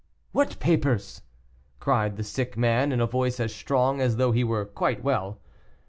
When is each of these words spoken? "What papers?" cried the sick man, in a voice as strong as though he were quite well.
"What 0.31 0.59
papers?" 0.59 1.21
cried 1.79 2.17
the 2.17 2.23
sick 2.23 2.57
man, 2.57 2.91
in 2.91 2.99
a 2.99 3.05
voice 3.05 3.39
as 3.39 3.53
strong 3.53 4.01
as 4.01 4.17
though 4.17 4.31
he 4.31 4.43
were 4.43 4.65
quite 4.65 5.03
well. 5.03 5.39